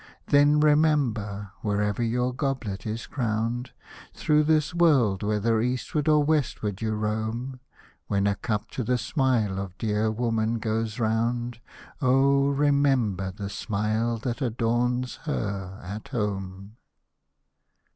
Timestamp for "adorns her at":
14.41-16.07